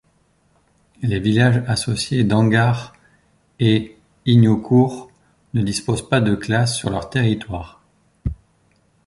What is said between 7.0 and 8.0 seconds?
territoire.